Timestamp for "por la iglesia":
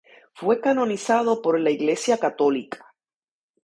1.43-2.17